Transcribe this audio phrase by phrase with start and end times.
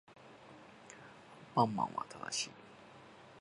[1.53, 2.51] アンパンマンは正しい